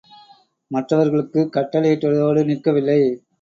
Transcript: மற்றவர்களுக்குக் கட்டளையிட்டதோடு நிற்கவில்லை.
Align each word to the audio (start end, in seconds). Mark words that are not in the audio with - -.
மற்றவர்களுக்குக் 0.71 1.53
கட்டளையிட்டதோடு 1.53 2.43
நிற்கவில்லை. 2.45 2.99